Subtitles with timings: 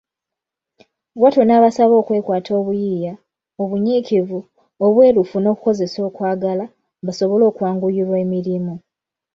[1.17, 3.13] Bw'atyo n'abasaba okwekwata obuyiiya,
[3.61, 4.39] obunyikivu,
[4.85, 6.65] obwerufu n'okukozesa okwagala,
[7.05, 8.73] basobole okwanguyirwa emirimu.